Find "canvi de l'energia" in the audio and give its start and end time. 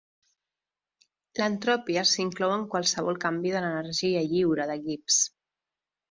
3.25-4.23